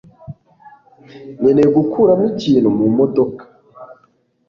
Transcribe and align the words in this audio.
nkeneye 1.39 1.69
gukuramo 1.77 2.25
ikintu 2.31 2.67
mumodoka 2.77 3.43